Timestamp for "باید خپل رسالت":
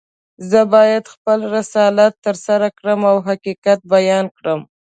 0.73-2.13